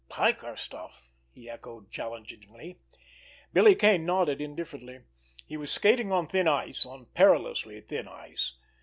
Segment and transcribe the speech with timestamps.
[0.09, 2.79] "Piker stuff!" he echoed challengingly.
[3.53, 5.01] Billy Kane nodded indifferently.
[5.45, 8.55] He was skating on thin ice, on perilously thin ice.